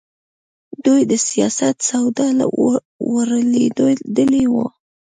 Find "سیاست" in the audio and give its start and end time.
1.27-1.75